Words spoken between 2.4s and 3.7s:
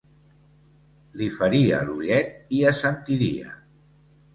i assentiria.